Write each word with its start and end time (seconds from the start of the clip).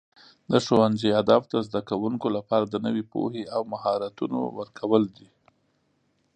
د 0.51 0.53
ښوونځي 0.65 1.09
هدف 1.19 1.41
د 1.49 1.55
زده 1.67 1.81
کوونکو 1.89 2.27
لپاره 2.37 2.65
د 2.67 2.75
نوي 2.85 3.03
پوهې 3.11 3.43
او 3.55 3.61
مهارتونو 3.73 4.39
ورکول 4.57 5.03
دي. 5.17 5.29